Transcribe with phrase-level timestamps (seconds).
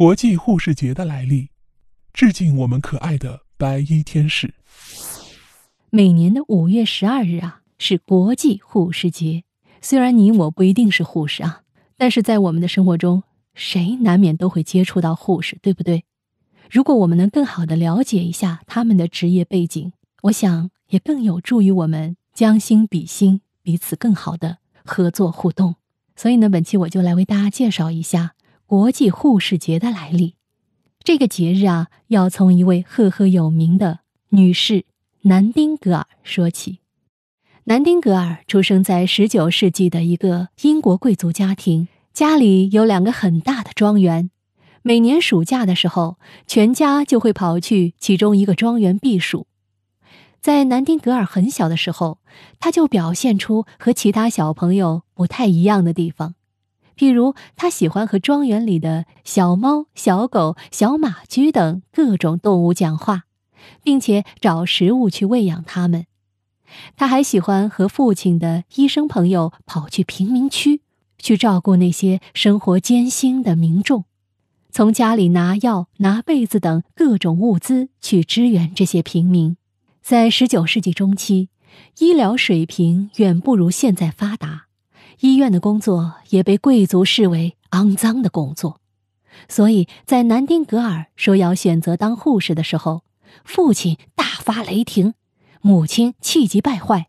[0.00, 1.50] 国际护士节的来历，
[2.14, 4.54] 致敬我们可爱的白衣天使。
[5.90, 9.44] 每年的五月十二日啊，是国际护士节。
[9.82, 11.64] 虽然你我不一定是护士啊，
[11.98, 16.06] 但是在我们的生活中，谁难免都会接触到护士，对不对？
[16.70, 19.92] 如果我们能更好的了解一下他们的职业背景，
[20.22, 25.74] 我想也更有助于我们将心比心，彼此更好的合作互动。
[26.16, 28.34] 所以呢，本期我就来为大家介绍一下
[28.70, 30.36] 国际护士节的来历。
[31.02, 34.84] 这个节日啊，要从一位赫赫有名的女士
[35.22, 36.78] 南丁格尔说起。
[37.64, 44.30] 南丁格尔出生在19世纪的一个英国贵族家庭，家里有两个很大的庄园。
[44.82, 49.48] 每年暑假的时候，全家就会跑去其中一个庄园避暑。
[50.40, 52.18] 在南丁格尔很小的时候，
[52.60, 56.36] 他就表现出和其他小朋友不太一样的地方，
[57.00, 63.22] 譬如他喜欢和庄园里的小猫、小狗、小马驹等各种动物讲话，
[63.82, 66.04] 并且找食物去喂养它们。
[66.96, 70.82] 他还喜欢和父亲的医生朋友跑去贫民区，
[71.16, 74.04] 去照顾那些生活艰辛的民众，
[74.70, 79.56] 从家里拿药、拿被子等各种物资去支援这些平民。
[80.02, 81.48] 在十九世纪中期，
[81.98, 84.49] 医疗水平远不如现在发达，
[85.20, 88.80] 医院的工作也被贵族视为肮脏的工作，
[89.48, 93.04] 所以在南丁格尔说要选择当护士的时候，
[93.44, 95.14] 父亲大发雷霆，
[95.60, 97.08] 母亲气急败坏，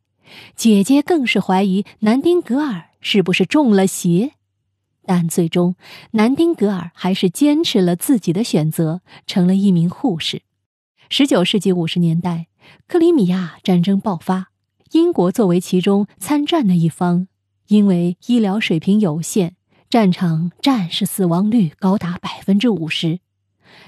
[0.55, 4.33] 姐姐更是怀疑南丁格尔是不是中了邪，
[5.05, 5.75] 但最终，
[6.11, 10.41] 南丁格尔还是坚持了自己的选择，成了一名护士。
[11.09, 12.47] 十九世纪五十年代。
[12.87, 14.51] 克里米亚战争爆发，
[14.91, 17.27] 英国作为其中参战的一方，
[17.71, 19.53] 因为医疗水平有限，
[19.89, 23.19] 战场战士死亡率高达百分之五十。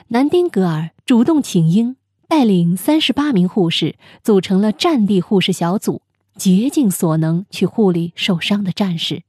[0.08, 1.98] 南丁格尔主动请缨，
[2.30, 6.02] 带领三十八名护士组成了战地护士小组，
[6.38, 9.24] 竭尽所能去护理受伤的战士。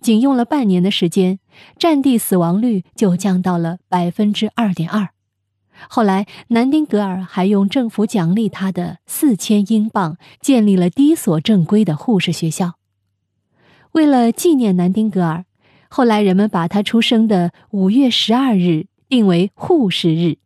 [0.00, 1.40] 仅用了半年的时间，
[1.76, 5.08] 战地死亡率就降到了百分之二点二。
[5.88, 12.77] 后来，南丁格尔还用政府奖励他的四千英镑，建立了第一所正规的护士学校。
[13.98, 15.44] 为了纪念南丁格尔，
[15.88, 20.36] 后来人们把他出生的五月十二日定为护士日。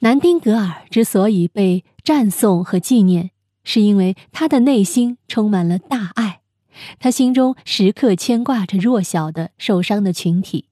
[0.00, 3.30] 南丁格尔之所以被赞颂和纪念，
[3.64, 6.42] 是因为他的内心充满了大爱，
[6.98, 10.66] 他心中时刻牵挂着弱小的、受伤的群体。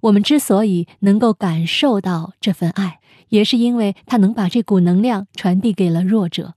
[0.00, 3.00] 我们之所以能够感受到这份爱。
[3.28, 6.54] 也是因为他能把这股能量传递给了弱者，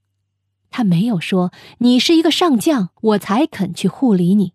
[0.72, 4.51] 他没有说你是一个上将，我才肯去护理你，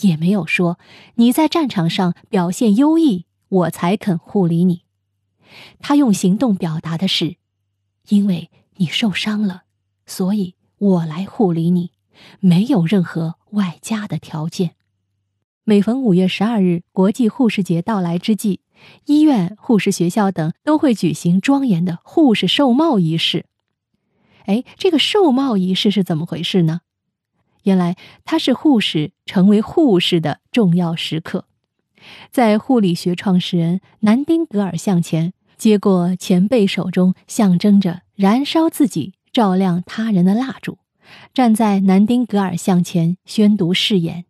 [0.00, 0.78] 也没有说
[1.16, 4.82] 你在战场上表现优异，我才肯护理你。
[5.80, 7.36] 他用行动表达的是，
[8.08, 9.64] 因为你受伤了，
[10.06, 11.90] 所以我来护理你，
[12.40, 14.76] 没有任何外加的条件。
[15.64, 18.60] 每逢五月十二日国际护士节到来之际。
[19.04, 23.46] 医院、护士学校等都会举行庄严的护士授帽仪式。
[24.46, 26.80] 哎，这个授帽仪式是怎么回事呢？
[27.62, 31.46] 原来它是护士成为护士的重要时刻。
[32.30, 40.78] 在护理学创始人南丁格尔向前，接过前辈手中象征着燃烧自己、照亮他人的蜡烛，
[41.32, 44.24] 站在南丁格尔向前宣读誓言。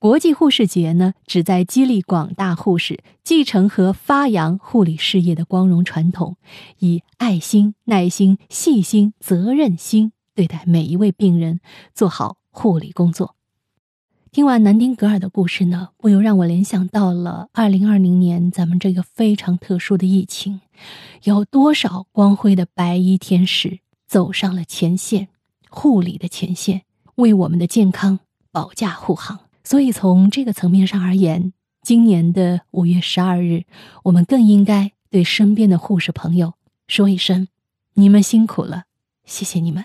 [0.00, 6.36] 国际护士节呢，旨在激励广大护士继承和发扬护理事业的光荣传统，
[6.80, 11.60] 以爱心、耐心、细心、责任心对待每一位病人，
[11.94, 13.36] 做好护理工作。
[14.32, 20.60] 听完南丁格尔的故事呢，不由让我联想到了二零二零年咱们这个非常特殊的疫情，
[21.22, 23.78] 有多少光辉的白衣天使
[24.08, 25.28] 走上了前线，
[25.70, 26.82] 护理的前线，
[27.14, 28.18] 为我们的健康
[28.50, 29.38] 保驾护航。
[29.62, 31.52] 所以，从这个层面上而言，
[31.82, 33.62] 今年的五月十二日，
[34.02, 36.54] 我们更应该对身边的护士朋友
[36.88, 37.46] 说一声
[37.94, 38.86] ：“你们辛苦了，
[39.24, 39.84] 谢谢你们。”